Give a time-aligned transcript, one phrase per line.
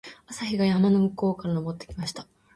[0.25, 2.25] 朝日が山の向こうから昇ってきました。